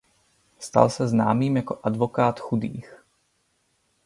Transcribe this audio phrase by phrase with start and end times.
[0.59, 2.93] Stal se známým jako „advokát chudých“.